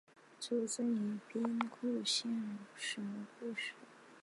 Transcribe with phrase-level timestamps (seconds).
[0.39, 3.73] 出身于兵库县神户市。